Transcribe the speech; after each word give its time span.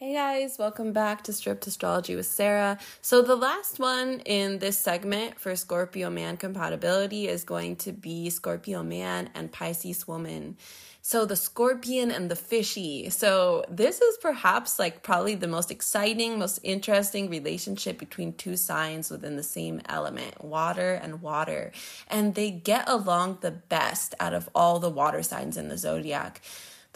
Hey 0.00 0.14
guys, 0.14 0.58
welcome 0.60 0.92
back 0.92 1.24
to 1.24 1.32
Stripped 1.32 1.66
Astrology 1.66 2.14
with 2.14 2.26
Sarah. 2.26 2.78
So, 3.02 3.20
the 3.20 3.34
last 3.34 3.80
one 3.80 4.20
in 4.20 4.60
this 4.60 4.78
segment 4.78 5.40
for 5.40 5.56
Scorpio 5.56 6.08
man 6.08 6.36
compatibility 6.36 7.26
is 7.26 7.42
going 7.42 7.74
to 7.78 7.90
be 7.90 8.30
Scorpio 8.30 8.84
man 8.84 9.28
and 9.34 9.50
Pisces 9.50 10.06
woman. 10.06 10.56
So, 11.02 11.24
the 11.24 11.34
scorpion 11.34 12.12
and 12.12 12.30
the 12.30 12.36
fishy. 12.36 13.10
So, 13.10 13.64
this 13.68 14.00
is 14.00 14.16
perhaps 14.18 14.78
like 14.78 15.02
probably 15.02 15.34
the 15.34 15.48
most 15.48 15.72
exciting, 15.72 16.38
most 16.38 16.60
interesting 16.62 17.28
relationship 17.28 17.98
between 17.98 18.34
two 18.34 18.56
signs 18.56 19.10
within 19.10 19.34
the 19.34 19.42
same 19.42 19.80
element 19.88 20.44
water 20.44 20.94
and 20.94 21.20
water. 21.22 21.72
And 22.06 22.36
they 22.36 22.52
get 22.52 22.88
along 22.88 23.38
the 23.40 23.50
best 23.50 24.14
out 24.20 24.32
of 24.32 24.48
all 24.54 24.78
the 24.78 24.90
water 24.90 25.24
signs 25.24 25.56
in 25.56 25.66
the 25.66 25.76
zodiac. 25.76 26.40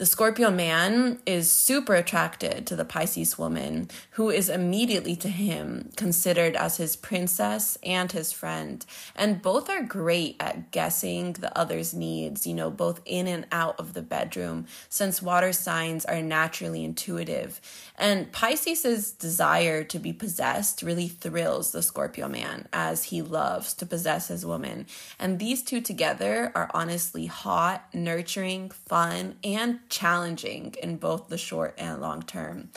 The 0.03 0.07
Scorpio 0.07 0.51
man 0.51 1.21
is 1.27 1.49
super 1.49 1.95
attracted 1.95 2.67
to 2.67 2.75
the 2.75 2.85
Pisces 2.85 3.39
woman, 3.39 3.89
who 4.11 4.31
is 4.31 4.49
immediately 4.49 5.15
to 5.15 5.29
him 5.29 5.91
considered 5.95 6.57
as 6.57 6.79
his 6.79 6.97
princess 6.97 7.79
and 7.85 8.11
his 8.11 8.33
friend. 8.33 8.85
And 9.15 9.41
both 9.41 9.71
are 9.71 9.85
great 9.85 10.35
at 10.41 10.73
guessing 10.73 11.35
the 11.35 11.57
other's 11.57 11.95
needs, 11.95 12.49
you 12.49 12.53
know, 12.53 12.69
both 12.69 13.01
in 13.05 13.29
and 13.29 13.47
out 13.53 13.79
of 13.79 13.95
the 13.95 14.03
bedroom, 14.03 14.67
since 14.89 15.23
water 15.23 15.53
signs 15.53 16.05
are 16.05 16.21
naturally 16.21 16.83
intuitive. 16.83 17.61
And 17.97 18.33
Pisces' 18.33 19.13
desire 19.13 19.85
to 19.85 20.01
be 20.01 20.13
possessed 20.13 20.83
really 20.83 21.07
thrills 21.07 21.71
the 21.71 21.81
Scorpio 21.81 22.27
man 22.27 22.67
as 22.73 23.05
he 23.05 23.23
loves 23.23 23.73
to 23.75 23.87
possess 23.87 24.27
his 24.27 24.45
woman. 24.45 24.87
And 25.21 25.39
these 25.39 25.63
two 25.63 25.81
together 25.81 26.51
are 26.57 26.73
honestly 26.75 27.27
hot, 27.27 27.87
nurturing, 27.95 28.71
fun, 28.71 29.37
and 29.45 29.79
challenging 29.93 30.75
in 30.83 30.97
both 30.97 31.29
the 31.29 31.39
short 31.39 31.75
and 31.79 32.01
long 32.01 32.23
term. 32.23 32.71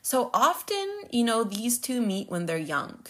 So 0.00 0.30
often, 0.32 0.88
you 1.10 1.24
know, 1.24 1.44
these 1.44 1.78
two 1.78 2.00
meet 2.00 2.30
when 2.30 2.46
they're 2.46 2.56
young. 2.56 3.04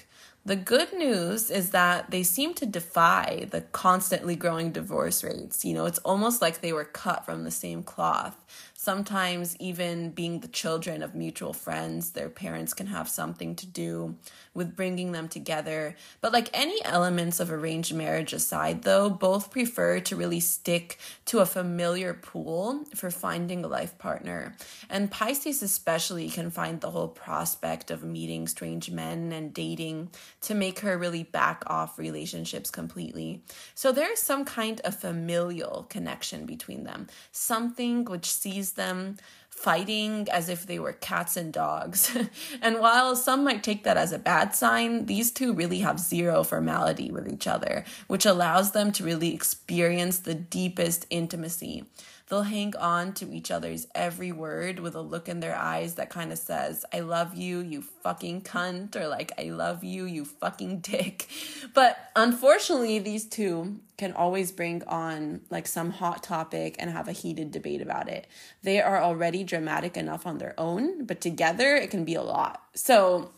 The 0.51 0.57
good 0.57 0.93
news 0.93 1.49
is 1.49 1.71
that 1.71 2.11
they 2.11 2.25
seem 2.25 2.55
to 2.55 2.67
defy 2.67 3.47
the 3.53 3.61
constantly 3.61 4.35
growing 4.35 4.73
divorce 4.73 5.23
rates. 5.23 5.65
You 5.65 5.75
know, 5.75 5.87
it's 5.87 6.01
almost 6.01 6.43
like 6.43 6.61
they 6.61 6.73
were 6.73 6.85
cut 6.85 7.25
from 7.25 7.45
the 7.45 7.53
same 7.53 7.85
cloth. 7.85 8.37
Sometimes 8.75 9.57
even 9.61 10.11
being 10.11 10.41
the 10.41 10.49
children 10.49 11.03
of 11.03 11.15
mutual 11.15 11.53
friends 11.53 12.13
their 12.13 12.31
parents 12.31 12.73
can 12.73 12.87
have 12.87 13.09
something 13.09 13.55
to 13.57 13.67
do 13.67 14.17
with 14.55 14.75
bringing 14.75 15.13
them 15.13 15.29
together. 15.29 15.95
But 16.21 16.33
like 16.33 16.49
any 16.53 16.83
elements 16.85 17.41
of 17.41 17.53
arranged 17.53 17.95
marriage 17.95 18.33
aside 18.33 18.83
though 18.83 19.11
both 19.11 19.51
prefer 19.51 20.01
to 20.01 20.17
really 20.17 20.41
stick 20.41 20.99
to 21.27 21.41
a 21.41 21.47
familiar 21.47 22.15
pool 22.15 22.85
for 22.97 23.11
finding 23.11 23.65
a 23.65 23.69
life 23.69 23.99
partner. 23.99 24.57
And 24.89 25.11
pisces 25.11 25.63
especially 25.63 26.31
can 26.31 26.51
find 26.51 26.81
the 26.81 26.91
whole 26.91 27.09
prospect 27.09 27.91
of 27.91 28.03
meeting 28.03 28.49
strange 28.49 28.91
men 28.91 29.31
and 29.31 29.55
dating 29.55 30.09
to 30.41 30.55
make 30.55 30.81
her 30.81 30.97
really 30.97 31.23
back 31.23 31.63
off 31.67 31.99
relationships 31.99 32.71
completely 32.71 33.43
so 33.75 33.93
there's 33.93 34.21
some 34.21 34.45
kind 34.45 34.81
of 34.85 34.95
familial 34.95 35.87
connection 35.91 36.47
between 36.47 36.85
them 36.85 37.07
something 37.33 38.05
which 38.05 38.27
sees 38.31 38.73
them 38.73 39.17
fighting 39.61 40.27
as 40.31 40.49
if 40.49 40.65
they 40.65 40.79
were 40.79 40.93
cats 40.93 41.37
and 41.37 41.53
dogs. 41.53 42.17
and 42.63 42.81
while 42.81 43.15
some 43.15 43.45
might 43.45 43.63
take 43.63 43.85
that 43.85 43.99
as 43.99 44.11
a 44.11 44.19
bad 44.19 44.55
sign, 44.55 45.05
these 45.05 45.31
two 45.31 45.53
really 45.53 45.81
have 45.81 46.01
zero 46.01 46.43
formality 46.43 47.11
with 47.11 47.31
each 47.31 47.47
other, 47.47 47.85
which 48.07 48.25
allows 48.25 48.71
them 48.71 48.91
to 48.93 49.05
really 49.05 49.35
experience 49.35 50.21
the 50.21 50.35
deepest 50.35 51.05
intimacy. 51.11 51.85
They'll 52.31 52.43
hang 52.43 52.77
on 52.77 53.13
to 53.15 53.33
each 53.33 53.51
other's 53.51 53.89
every 53.93 54.31
word 54.31 54.79
with 54.79 54.95
a 54.95 55.01
look 55.01 55.29
in 55.29 55.41
their 55.41 55.57
eyes 55.57 55.97
that 55.97 56.11
kind 56.11 56.31
of 56.31 56.39
says, 56.39 56.85
I 56.95 57.01
love 57.01 57.35
you, 57.35 57.59
you 57.59 57.83
fucking 57.83 58.43
cunt, 58.43 58.95
or 58.95 59.09
like, 59.09 59.33
I 59.37 59.51
love 59.51 59.83
you, 59.83 60.05
you 60.05 60.25
fucking 60.25 60.79
dick. 60.81 61.29
But 61.75 61.99
unfortunately, 62.15 63.01
these 63.01 63.25
two 63.25 63.81
can 63.99 64.13
always 64.13 64.53
bring 64.53 64.85
on 64.85 65.41
like 65.51 65.67
some 65.67 65.91
hot 65.91 66.23
topic 66.23 66.77
and 66.79 66.89
have 66.89 67.09
a 67.09 67.13
heated 67.13 67.51
debate 67.51 67.83
about 67.83 68.09
it. 68.09 68.29
They 68.63 68.81
are 68.81 69.03
already 69.03 69.43
dramatic 69.43 69.97
enough 69.97 70.25
on 70.25 70.39
their 70.39 70.55
own, 70.57 71.07
but 71.07 71.21
together 71.21 71.75
it 71.75 71.91
can 71.91 72.05
be 72.05 72.15
a 72.15 72.23
lot. 72.23 72.63
So, 72.75 73.33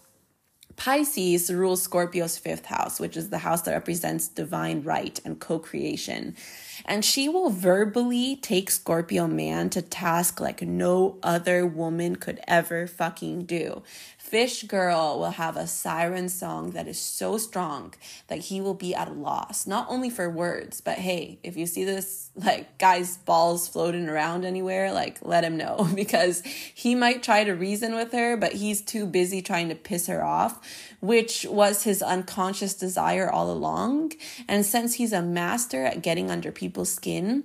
Pisces 0.83 1.49
rules 1.49 1.81
Scorpio's 1.81 2.37
fifth 2.37 2.67
house, 2.67 2.99
which 2.99 3.17
is 3.17 3.31
the 3.31 3.39
house 3.39 3.63
that 3.63 3.71
represents 3.71 4.27
divine 4.27 4.83
right 4.83 5.21
and 5.25 5.39
co 5.39 5.61
creation. 5.61 6.35
And 6.85 7.05
she 7.05 7.29
will 7.29 7.51
verbally 7.51 8.35
take 8.35 8.69
Scorpio 8.69 9.29
man 9.29 9.71
to 9.71 9.81
task 9.81 10.41
like 10.41 10.61
no 10.61 11.19
other 11.23 11.65
woman 11.65 12.17
could 12.17 12.41
ever 12.49 12.89
fucking 12.89 13.45
do. 13.45 13.85
Fish 14.33 14.63
Girl 14.63 15.19
will 15.19 15.33
have 15.33 15.59
a 15.59 15.67
siren 15.67 16.31
song 16.31 16.71
that 16.71 16.89
is 16.89 16.99
so 16.99 17.37
strong 17.37 17.93
that 18.29 18.39
he 18.39 18.63
will 18.63 18.73
be 18.73 18.95
at 18.95 19.09
a 19.09 19.13
loss, 19.13 19.67
not 19.67 19.87
only 19.91 20.09
for 20.09 20.31
words, 20.31 20.81
but 20.81 20.97
hey, 20.97 21.39
if 21.43 21.55
you 21.55 21.67
see 21.67 21.85
this 21.85 22.31
like 22.35 22.79
guy's 22.79 23.19
balls 23.19 23.69
floating 23.69 24.09
around 24.09 24.47
anywhere, 24.47 24.91
like 24.91 25.19
let 25.21 25.45
him 25.45 25.59
know 25.59 25.87
because 25.95 26.43
he 26.75 26.95
might 26.95 27.23
try 27.23 27.45
to 27.45 27.53
reason 27.53 27.95
with 27.95 28.13
her, 28.13 28.39
but 28.39 28.55
he's 28.55 28.81
too 28.81 29.05
busy 29.05 29.43
trying 29.43 29.69
to 29.69 29.75
piss 29.75 30.07
her 30.07 30.25
off, 30.25 30.72
which 31.01 31.47
was 31.49 31.83
his 31.83 32.03
unconscious 32.03 32.75
desire 32.75 33.31
all 33.31 33.51
along. 33.51 34.13
And 34.49 34.65
since 34.65 34.95
he's 34.95 35.13
a 35.13 35.23
master 35.23 35.85
at 35.85 36.03
getting 36.03 36.31
under 36.31 36.53
people's 36.53 36.93
skin, 36.93 37.45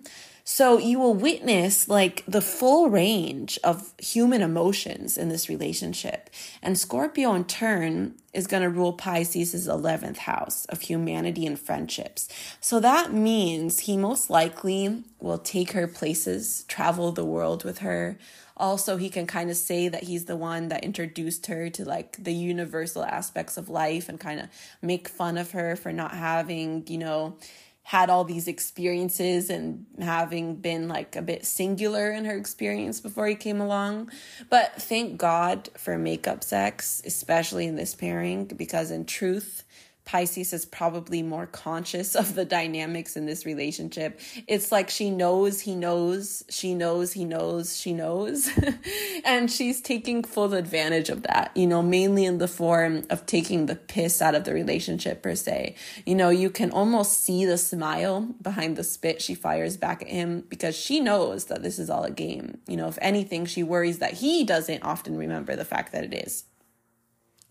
so 0.50 0.78
you 0.78 0.98
will 0.98 1.14
witness 1.14 1.90
like 1.90 2.24
the 2.26 2.40
full 2.40 2.90
range 2.90 3.60
of 3.66 3.94
human 3.98 4.42
emotions 4.42 5.18
in 5.18 5.28
this 5.28 5.50
relationship. 5.50 6.30
And 6.62 6.80
Scorpio, 6.80 7.34
in 7.34 7.44
turn, 7.44 8.16
is 8.34 8.48
going 8.48 8.64
to 8.64 8.70
rule 8.70 8.94
Pisces' 8.94 9.68
11th 9.68 10.20
house 10.20 10.64
of 10.68 10.80
humanity 10.80 11.46
and 11.46 11.60
friendships. 11.60 12.30
So 12.62 12.80
that 12.80 13.12
means 13.12 13.80
he 13.80 13.98
most 13.98 14.30
likely 14.30 15.04
will 15.20 15.38
take 15.38 15.72
her 15.72 15.86
places, 15.86 16.64
travel 16.70 17.12
the 17.12 17.26
world 17.26 17.66
with 17.66 17.80
her. 17.80 18.18
Also, 18.58 18.98
he 18.98 19.10
can 19.10 19.28
kind 19.28 19.50
of 19.50 19.56
say 19.56 19.88
that 19.88 20.04
he's 20.04 20.26
the 20.26 20.36
one 20.36 20.70
that 20.70 20.84
introduced 20.84 21.46
her 21.46 21.70
to 21.70 21.86
like 21.86 22.22
the 22.22 22.34
universal 22.34 23.04
aspects 23.04 23.56
of 23.56 23.70
life 23.70 24.10
and 24.10 24.20
kind 24.20 24.40
of 24.40 24.48
make 24.82 25.08
fun 25.08 25.38
of 25.38 25.52
her 25.52 25.76
for 25.76 25.94
not 25.94 26.12
having, 26.12 26.84
you 26.88 26.98
know, 26.98 27.38
had 27.84 28.10
all 28.10 28.26
these 28.26 28.50
experiences 28.50 29.50
and 29.50 29.86
having 30.02 30.56
been 30.56 30.90
like 30.90 31.16
a 31.16 31.22
bit 31.22 31.46
singular 31.46 32.12
in 32.12 32.26
her 32.26 32.36
experience 32.36 33.00
before 33.00 33.28
he 33.28 33.36
came 33.36 33.62
along. 33.62 34.12
But 34.50 34.74
thank 34.82 35.18
God 35.18 35.70
for 35.78 35.98
makeup 35.98 36.44
sex, 36.44 37.02
especially 37.06 37.66
in 37.66 37.76
this 37.76 37.96
pairing, 37.96 38.44
because 38.46 38.92
in 38.92 39.06
truth, 39.06 39.64
Pisces 40.08 40.54
is 40.54 40.66
probably 40.66 41.22
more 41.22 41.48
conscious 41.48 42.16
of 42.16 42.34
the 42.34 42.46
dynamics 42.46 43.18
in 43.18 43.26
this 43.26 43.46
relationship. 43.46 44.22
It's 44.48 44.72
like 44.72 44.90
she 44.90 45.10
knows 45.12 45.60
he 45.60 45.76
knows, 45.76 46.46
she 46.50 46.74
knows 46.74 47.12
he 47.12 47.26
knows, 47.26 47.76
she 47.76 47.92
knows. 47.92 48.50
and 49.26 49.52
she's 49.52 49.82
taking 49.82 50.24
full 50.24 50.54
advantage 50.54 51.10
of 51.10 51.24
that, 51.24 51.52
you 51.56 51.68
know, 51.68 51.82
mainly 51.82 52.24
in 52.24 52.38
the 52.38 52.48
form 52.48 53.04
of 53.10 53.26
taking 53.26 53.66
the 53.66 53.76
piss 53.76 54.22
out 54.22 54.34
of 54.34 54.46
the 54.46 54.54
relationship 54.54 55.22
per 55.22 55.36
se. 55.36 55.76
You 56.06 56.16
know, 56.16 56.30
you 56.30 56.50
can 56.50 56.72
almost 56.72 57.26
see 57.26 57.44
the 57.44 57.58
smile 57.58 58.34
behind 58.42 58.78
the 58.78 58.86
spit 58.86 59.22
she 59.22 59.36
fires 59.36 59.76
back 59.76 60.02
at 60.02 60.08
him 60.08 60.46
because 60.48 60.78
she 60.78 61.02
knows 61.02 61.46
that 61.46 61.64
this 61.64 61.78
is 61.78 61.90
all 61.90 62.06
a 62.06 62.12
game. 62.12 62.60
You 62.66 62.78
know, 62.78 62.88
if 62.88 62.98
anything, 63.02 63.46
she 63.46 63.62
worries 63.62 64.00
that 64.00 64.14
he 64.14 64.46
doesn't 64.46 64.84
often 64.84 65.18
remember 65.18 65.58
the 65.58 65.66
fact 65.66 65.92
that 65.92 66.06
it 66.06 66.14
is. 66.14 66.46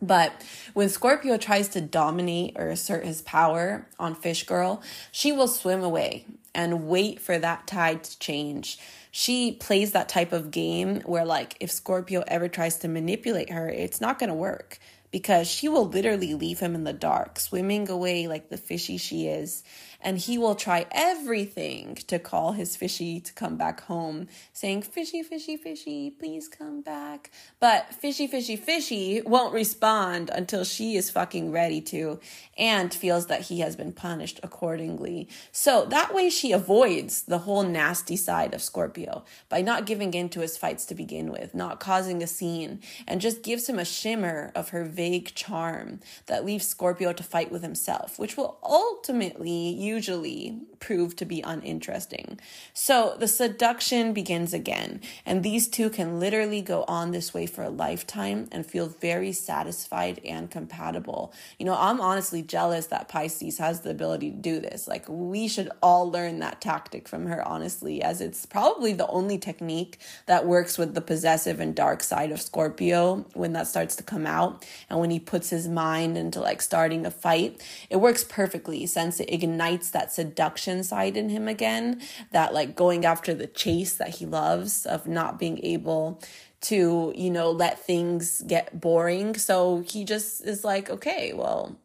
But 0.00 0.44
when 0.74 0.88
Scorpio 0.88 1.38
tries 1.38 1.68
to 1.70 1.80
dominate 1.80 2.54
or 2.56 2.68
assert 2.68 3.04
his 3.04 3.22
power 3.22 3.86
on 3.98 4.14
Fish 4.14 4.44
Girl, 4.44 4.82
she 5.10 5.32
will 5.32 5.48
swim 5.48 5.82
away 5.82 6.26
and 6.54 6.86
wait 6.86 7.20
for 7.20 7.38
that 7.38 7.66
tide 7.66 8.04
to 8.04 8.18
change. 8.18 8.78
She 9.10 9.52
plays 9.52 9.92
that 9.92 10.08
type 10.08 10.32
of 10.32 10.50
game 10.50 11.00
where, 11.02 11.24
like, 11.24 11.56
if 11.60 11.70
Scorpio 11.70 12.22
ever 12.26 12.48
tries 12.48 12.76
to 12.78 12.88
manipulate 12.88 13.50
her, 13.50 13.68
it's 13.68 14.00
not 14.00 14.19
going 14.19 14.28
to 14.28 14.34
work 14.34 14.78
because 15.10 15.48
she 15.48 15.69
will 15.69 15.88
literally 15.88 16.34
leave 16.34 16.58
him 16.58 16.75
in 16.75 16.84
the 16.84 16.92
dark, 16.92 17.38
swimming 17.38 17.88
away 17.88 18.26
like 18.28 18.50
the 18.50 18.58
fishy 18.58 18.99
she 18.99 19.26
is 19.26 19.64
and 20.00 20.19
he 20.19 20.38
will 20.38 20.54
try 20.54 20.87
everything 20.90 21.94
to 22.06 22.19
call 22.19 22.52
his 22.52 22.76
fishy 22.76 23.20
to 23.20 23.32
come 23.32 23.56
back 23.56 23.82
home, 23.82 24.28
saying, 24.52 24.82
Fishy, 24.82 25.22
fishy, 25.22 25.56
fishy, 25.56 26.10
please 26.10 26.48
come 26.48 26.81
back. 26.81 27.31
But 27.60 27.94
fishy, 27.94 28.26
fishy, 28.26 28.56
fishy 28.56 29.22
won't 29.22 29.54
respond 29.54 30.31
until 30.31 30.64
she 30.64 30.96
is 30.96 31.10
fucking 31.10 31.50
ready 31.52 31.81
to 31.82 32.20
and 32.56 32.93
feels 32.93 33.26
that 33.26 33.43
he 33.43 33.60
has 33.60 33.76
been 33.76 33.93
punished 33.93 34.40
accordingly. 34.43 35.28
So 35.52 35.84
that 35.87 36.14
way 36.14 36.31
she 36.31 36.52
avoids 36.52 37.22
the 37.22 37.38
whole 37.38 37.62
nasty 37.62 38.16
side 38.16 38.54
of 38.54 38.62
Scorpio 38.62 39.25
by 39.49 39.62
not 39.62 39.87
giving 39.87 40.14
in 40.14 40.28
to 40.31 40.40
his 40.40 40.56
fights 40.56 40.84
to 40.87 40.94
begin 40.94 41.31
with, 41.31 41.54
not 41.54 41.81
causing 41.81 42.22
a 42.22 42.26
scene, 42.26 42.81
and 43.06 43.20
just 43.20 43.42
gives 43.42 43.69
him 43.69 43.78
a 43.78 43.84
shimmer 43.84 44.52
of 44.54 44.70
her 44.70 44.84
vague 44.84 45.34
charm 45.34 46.00
that 46.26 46.44
leaves 46.44 46.66
Scorpio 46.66 47.12
to 47.12 47.22
fight 47.22 47.50
with 47.50 47.62
himself, 47.62 48.19
which 48.19 48.37
will 48.37 48.58
ultimately, 48.62 49.52
usually, 49.87 50.59
prove 50.81 51.17
to 51.17 51.25
be 51.25 51.41
uninteresting. 51.41 52.38
So 52.75 53.17
the 53.19 53.29
seduction 53.29 54.12
begins 54.12 54.53
again, 54.53 55.00
and 55.25 55.43
these 55.43 55.69
two 55.69 55.91
can 55.91 56.21
literally 56.21 56.61
go 56.61 56.85
on 56.87 57.12
this 57.12 57.33
way 57.33 57.47
for 57.47 57.62
a 57.62 57.71
lifetime 57.71 58.49
and 58.53 58.67
feel 58.67 58.87
very 58.87 59.33
satisfied 59.33 60.21
and 60.25 60.50
compatible. 60.50 61.33
You 61.59 61.67
know, 61.67 61.77
I'm 61.79 62.00
honestly 62.00 62.43
jealous 62.43 62.87
that 62.88 63.09
Pisces 63.09 63.59
has 63.59 63.81
the 63.81 63.91
ability 63.91 64.31
to 64.31 64.37
do 64.37 64.61
this. 64.61 64.87
Like, 64.88 65.06
we 65.09 65.49
should 65.49 65.71
all 65.83 66.11
learn 66.11 66.41
that 66.41 66.61
tactic 66.61 67.09
from 67.09 67.27
her, 67.27 67.47
honestly, 67.47 68.03
as 68.03 68.21
it's 68.21 68.44
probably 68.44 68.93
the 68.93 69.06
only 69.09 69.38
technique 69.38 69.99
that 70.27 70.47
works 70.47 70.79
with 70.79 70.94
the 70.94 71.00
possessive 71.00 71.61
and 71.61 71.75
dark 71.75 72.03
side 72.03 72.33
of 72.33 72.41
Scorpio 72.41 73.27
when 73.35 73.53
that 73.53 73.67
starts 73.67 73.97
to 73.97 74.03
come 74.03 74.27
out 74.27 74.65
and 74.91 74.99
when 74.99 75.11
he 75.11 75.21
puts 75.21 75.50
his 75.50 75.69
mind 75.69 76.17
into 76.17 76.41
like 76.41 76.62
starting 76.62 77.05
a 77.05 77.11
fight. 77.11 77.62
It 77.91 77.97
works 77.97 78.25
perfectly 78.25 78.87
since 78.87 79.21
it 79.21 79.33
ignites 79.33 79.75
that 79.82 80.12
seduction 80.12 80.82
side 80.82 81.17
in 81.17 81.28
him 81.28 81.49
again, 81.49 82.00
that 82.32 82.55
like 82.55 82.76
going 82.76 83.05
after 83.05 83.34
the 83.34 83.46
chase 83.46 83.94
that 83.94 84.17
he 84.17 84.26
loves 84.26 84.87
of 84.87 85.06
not 85.06 85.38
being 85.38 85.64
able 85.64 86.20
to, 86.62 87.12
you 87.17 87.31
know, 87.31 87.50
let 87.50 87.78
things 87.78 88.43
get 88.46 88.81
boring. 88.81 89.34
So 89.37 89.84
he 89.87 90.05
just 90.05 90.44
is 90.44 90.64
like, 90.64 90.90
okay, 90.90 91.32
well, 91.32 91.76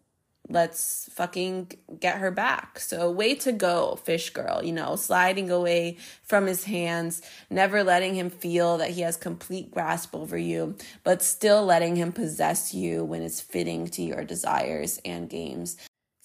let's 0.52 1.10
fucking 1.14 1.72
get 2.00 2.18
her 2.18 2.32
back. 2.32 2.80
So, 2.80 3.10
way 3.10 3.36
to 3.36 3.52
go, 3.52 3.96
fish 4.04 4.30
girl, 4.32 4.64
you 4.64 4.74
know, 4.74 4.96
sliding 4.96 5.50
away 5.50 5.98
from 6.24 6.48
his 6.48 6.66
hands, 6.66 7.22
never 7.50 7.84
letting 7.84 8.16
him 8.16 8.30
feel 8.30 8.78
that 8.78 8.92
he 8.92 9.02
has 9.02 9.18
complete 9.18 9.72
grasp 9.72 10.16
over 10.16 10.38
you, 10.38 10.76
but 11.04 11.22
still 11.22 11.66
letting 11.66 11.96
him 11.96 12.12
possess 12.12 12.74
you 12.74 13.04
when 13.04 13.22
it's 13.22 13.42
fitting 13.42 13.88
to 13.88 14.02
your 14.02 14.24
desires 14.24 15.00
and 15.06 15.30
games. 15.30 15.78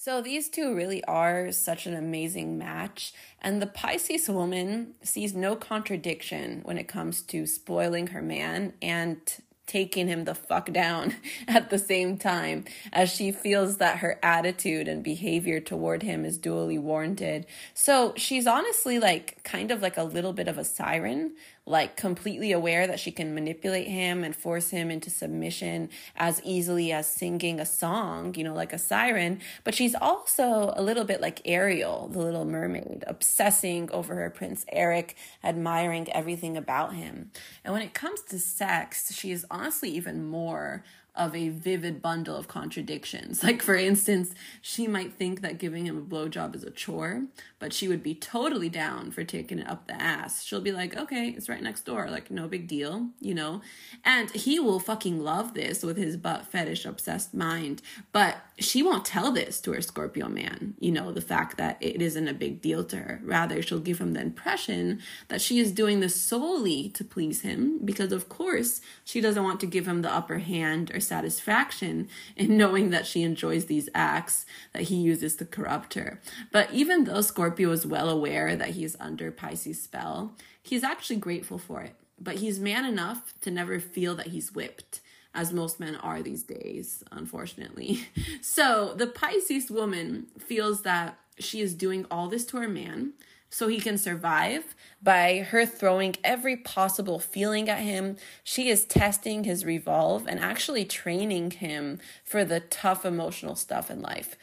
So, 0.07 0.21
these 0.21 0.49
two 0.49 0.73
really 0.73 1.03
are 1.03 1.51
such 1.51 1.85
an 1.85 1.97
amazing 1.97 2.57
match. 2.57 3.13
And 3.43 3.61
the 3.61 3.67
Pisces 3.67 4.29
woman 4.29 4.95
sees 5.03 5.35
no 5.35 5.57
contradiction 5.57 6.61
when 6.63 6.79
it 6.79 6.87
comes 6.87 7.23
to 7.23 7.45
spoiling 7.45 8.07
her 8.07 8.23
man 8.23 8.75
and 8.81 9.19
taking 9.67 10.09
him 10.09 10.25
the 10.25 10.35
fuck 10.35 10.73
down 10.73 11.15
at 11.49 11.71
the 11.71 11.79
same 11.79 12.17
time 12.17 12.65
as 12.93 13.11
she 13.11 13.33
feels 13.33 13.79
that 13.79 13.99
her 13.99 14.19
attitude 14.23 14.89
and 14.89 15.03
behavior 15.03 15.61
toward 15.61 16.03
him 16.03 16.25
is 16.25 16.39
duly 16.39 16.79
warranted. 16.79 17.47
So 17.75 18.15
she's 18.17 18.47
honestly 18.47 18.99
like 18.99 19.43
kind 19.43 19.71
of 19.71 19.83
like 19.83 19.97
a 19.97 20.05
little 20.05 20.33
bit 20.33 20.49
of 20.49 20.59
a 20.59 20.65
siren, 20.65 21.33
like 21.69 21.97
completely 21.97 22.53
aware 22.53 22.87
that 22.87 23.01
she 23.01 23.11
can 23.11 23.35
manipulate 23.35 23.89
him 23.89 24.23
and 24.23 24.37
force 24.37 24.71
him 24.71 24.89
into 24.89 25.11
submission 25.11 25.91
as 26.17 26.41
easily 26.45 26.93
as 26.93 27.09
singing 27.09 27.59
a 27.59 27.67
song, 27.67 28.33
you 28.37 28.45
know, 28.45 28.55
like 28.55 28.73
a 28.73 28.79
siren. 28.79 29.41
But 29.65 29.75
she's 29.75 29.95
also 29.97 30.73
a 30.77 30.83
little 30.83 31.05
bit 31.05 31.21
like 31.21 31.43
Ariel, 31.45 32.09
the 32.13 32.21
little 32.21 32.45
mermaid, 32.45 33.03
obsessing 33.09 33.91
over 33.91 34.15
her 34.15 34.31
Prince 34.31 34.65
Eric, 34.71 35.17
admiring 35.43 36.09
everything 36.13 36.57
about 36.57 36.95
him. 36.95 37.33
And 37.65 37.75
when 37.75 37.83
it 37.83 37.95
comes 37.95 38.21
to 38.23 38.39
sex, 38.39 39.13
she 39.13 39.33
is 39.33 39.45
honestly 39.57 39.91
even 39.91 40.29
more 40.29 40.85
of 41.17 41.35
a 41.35 41.49
vivid 41.49 42.03
bundle 42.03 42.37
of 42.37 42.49
contradictions. 42.49 43.43
Like, 43.43 43.63
for 43.63 43.77
instance, 43.77 44.35
she 44.61 44.87
might 44.89 45.15
think 45.15 45.41
that 45.41 45.59
giving 45.59 45.87
him 45.87 45.99
a 45.99 46.03
blowjob 46.03 46.55
is 46.55 46.65
a 46.65 46.71
chore, 46.71 47.27
but 47.59 47.73
she 47.73 47.89
would 47.89 48.03
be 48.03 48.15
totally 48.15 48.69
down 48.69 49.11
for 49.11 49.25
taking 49.25 49.61
it 49.61 49.69
up 49.69 49.87
the 49.87 50.01
ass. 50.01 50.43
She'll 50.43 50.61
be 50.61 50.73
like, 50.73 50.97
okay, 50.97 51.29
it's 51.29 51.49
right 51.49 51.63
next 51.63 51.83
door. 51.83 52.11
Like, 52.11 52.31
no 52.31 52.49
big 52.49 52.67
deal, 52.67 53.09
you 53.21 53.35
know? 53.35 53.63
And 54.05 54.31
he 54.31 54.59
will 54.59 54.81
fucking 54.81 55.23
love 55.23 55.55
this 55.55 55.83
with 55.83 55.97
his 55.97 56.17
butt 56.17 56.47
fetish 56.47 56.85
obsessed 56.85 57.33
mind. 57.33 57.83
But 58.13 58.39
she 58.59 58.83
won't 58.83 59.05
tell 59.05 59.33
this 59.33 59.61
to 59.61 59.73
her 59.73 59.83
Scorpio 59.83 60.29
man, 60.29 60.75
you 60.81 60.91
know, 60.91 61.13
the 61.13 61.21
fact 61.21 61.57
that 61.59 61.77
it 61.81 62.03
isn't 62.03 62.29
a 62.29 62.35
big 62.35 62.61
deal 62.61 62.85
to 62.85 62.97
her. 62.97 63.21
Rather, 63.23 63.63
she'll 63.63 63.79
give 63.79 64.01
him 64.01 64.15
the 64.15 64.21
impression 64.21 65.01
that 65.29 65.41
she 65.41 65.59
is 65.59 65.73
doing 65.73 66.01
this 66.01 66.21
solely 66.21 66.89
to 66.91 67.05
please 67.05 67.43
him 67.43 67.79
because, 67.85 68.13
of 68.13 68.29
course, 68.29 68.81
she 69.05 69.21
doesn't 69.21 69.45
want 69.45 69.61
to 69.61 69.67
give 69.67 69.87
him 69.87 70.03
the 70.03 70.13
upper 70.13 70.39
hand 70.39 70.91
or 70.95 71.01
satisfaction 71.07 72.09
in 72.37 72.57
knowing 72.59 72.91
that 72.91 73.07
she 73.07 73.23
enjoys 73.23 73.67
these 73.67 73.89
acts 73.95 74.47
that 74.73 74.83
he 74.83 74.97
uses 74.97 75.37
to 75.37 75.45
corrupt 75.45 75.95
her. 75.95 76.21
But 76.53 76.73
even 76.73 77.05
though 77.05 77.21
Scorpio 77.21 77.71
is 77.71 77.87
well 77.87 78.09
aware 78.09 78.57
that 78.57 78.71
he's 78.71 78.97
under 79.01 79.31
Pisces' 79.31 79.83
spell, 79.83 80.35
he's 80.63 80.85
actually 80.85 81.17
grateful 81.17 81.59
for 81.59 81.83
it. 81.83 81.95
But 82.19 82.37
he's 82.37 82.59
man 82.59 82.85
enough 82.85 83.35
to 83.43 83.51
never 83.51 83.79
feel 83.79 84.15
that 84.17 84.29
he's 84.29 84.53
whipped 84.53 85.01
as 85.35 85.53
most 85.53 85.79
men 85.79 85.95
are 85.97 86.23
these 86.23 86.43
days, 86.43 87.05
unfortunately. 87.13 88.09
So 88.41 88.95
the 88.95 89.07
Pisces 89.07 89.71
woman 89.71 90.29
feels 90.39 90.83
that 90.83 91.19
she 91.39 91.61
is 91.61 91.75
doing 91.75 92.07
all 92.11 92.29
this 92.29 92.47
to 92.47 92.57
her 92.57 92.69
man 92.69 93.13
so 93.51 93.69
he 93.69 93.81
can 93.81 93.99
survive 93.99 94.75
by 95.03 95.39
her 95.39 95.65
throwing 95.65 96.17
every 96.25 96.57
possible 96.57 97.19
feeling 97.19 97.69
at 97.69 97.81
him. 97.81 98.17
She 98.43 98.69
is 98.69 98.85
testing 98.85 99.45
his 99.45 99.65
revolve 99.65 100.27
and 100.27 100.41
actually 100.41 100.85
training 100.85 101.53
him 101.53 101.99
for 102.25 102.45
the 102.45 102.61
tough 102.61 103.05
emotional 103.05 103.55
stuff 103.55 103.91
in 103.91 104.01
life. 104.03 104.37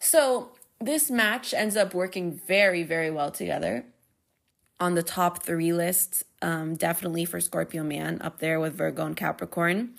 So 0.00 0.52
this 0.80 1.10
match 1.10 1.52
ends 1.54 1.76
up 1.76 1.94
working 1.94 2.32
very, 2.32 2.82
very 2.82 3.10
well 3.10 3.30
together. 3.30 3.84
On 4.80 4.94
the 4.94 5.02
top 5.02 5.42
three 5.42 5.72
lists, 5.72 6.24
um, 6.40 6.76
definitely 6.76 7.24
for 7.24 7.40
Scorpio 7.40 7.82
Man, 7.82 8.20
up 8.22 8.38
there 8.38 8.60
with 8.60 8.74
Virgo 8.74 9.06
and 9.06 9.16
Capricorn. 9.16 9.94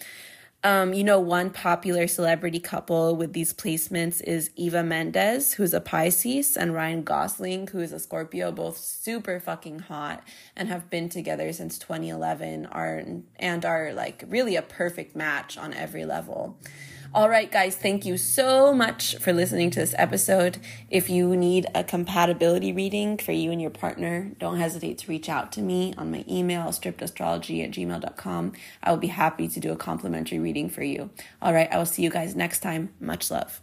Um, 0.62 0.94
you 0.94 1.06
know, 1.06 1.22
one 1.22 1.52
popular 1.52 2.06
celebrity 2.08 2.60
couple 2.60 3.16
with 3.16 3.32
these 3.32 3.54
placements 3.54 4.22
is 4.22 4.50
Eva 4.58 4.84
Mendes, 4.84 5.54
who's 5.54 5.74
a 5.74 5.80
Pisces, 5.80 6.58
and 6.58 6.74
Ryan 6.74 7.04
Gosling, 7.04 7.68
who 7.68 7.80
is 7.80 7.94
a 7.94 8.00
Scorpio, 8.00 8.52
both 8.52 8.78
super 8.78 9.40
fucking 9.40 9.80
hot 9.80 10.22
and 10.58 10.68
have 10.68 10.90
been 10.90 11.08
together 11.08 11.54
since 11.54 11.80
2011 11.80 12.66
are 12.66 13.02
and 13.38 13.66
are 13.66 13.94
like 13.94 14.26
really 14.28 14.58
a 14.58 14.62
perfect 14.62 15.16
match 15.16 15.58
on 15.58 15.74
every 15.74 16.04
level. 16.04 16.58
All 17.12 17.28
right, 17.28 17.52
guys, 17.52 17.76
thank 17.76 18.06
you 18.06 18.18
so 18.18 18.72
much 18.72 19.16
for 19.16 19.34
listening 19.34 19.72
to 19.72 19.80
this 19.80 19.96
episode. 19.98 20.60
If 20.92 21.10
you 21.10 21.36
need 21.36 21.66
a 21.74 21.84
compatibility 21.84 22.72
reading 22.72 23.18
for 23.18 23.32
you 23.32 23.52
and 23.52 23.60
your 23.60 23.72
partner, 23.72 24.32
don't 24.38 24.60
hesitate 24.60 25.00
to 25.00 25.10
reach 25.10 25.28
out 25.28 25.52
to 25.54 25.62
me 25.62 25.96
on 25.98 26.12
my 26.12 26.24
email, 26.30 26.66
strippedastrology 26.66 27.64
at 27.64 27.72
gmail.com. 27.72 28.54
I 28.84 28.92
will 28.92 29.00
be 29.00 29.08
happy 29.08 29.48
to 29.48 29.60
do 29.60 29.72
a 29.72 29.76
complimentary 29.76 30.38
reading 30.38 30.70
for 30.70 30.84
you. 30.84 31.10
All 31.42 31.52
right, 31.52 31.72
I 31.72 31.80
will 31.80 31.88
see 31.88 32.04
you 32.04 32.12
guys 32.12 32.36
next 32.36 32.60
time. 32.60 32.94
Much 33.00 33.32
love. 33.32 33.60